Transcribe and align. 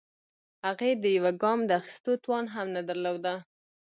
هغې 0.65 0.91
د 1.01 1.05
يوه 1.17 1.31
ګام 1.41 1.59
د 1.65 1.69
اخيستو 1.79 2.11
توان 2.23 2.45
هم 2.53 2.67
نه 2.75 2.81
درلوده. 2.89 3.35